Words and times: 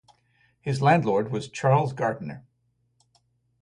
His 0.61 0.81
landlord 0.81 1.29
was 1.31 1.47
Charles 1.47 1.93
Gardiner. 1.93 2.43